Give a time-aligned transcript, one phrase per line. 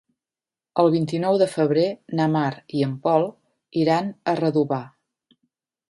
[0.83, 1.85] El vint-i-nou de febrer
[2.21, 3.29] na Mar i en Pol
[3.85, 4.85] iran a Redovà.